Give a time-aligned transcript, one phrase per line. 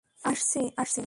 [0.23, 0.99] আসছি, আসছি।